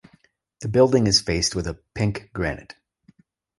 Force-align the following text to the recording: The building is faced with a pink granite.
The 0.61 0.67
building 0.67 1.05
is 1.05 1.21
faced 1.21 1.53
with 1.53 1.67
a 1.67 1.79
pink 1.93 2.31
granite. 2.33 2.73